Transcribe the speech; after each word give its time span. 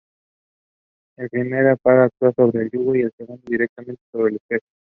El 1.19 1.29
primer 1.29 1.77
par 1.77 1.99
actúa 1.99 2.33
sobre 2.35 2.63
el 2.63 2.71
yugo 2.71 2.95
y 2.95 3.01
el 3.01 3.13
segundo 3.17 3.43
directamente 3.45 4.01
sobre 4.11 4.29
el 4.31 4.35
espejo. 4.37 4.65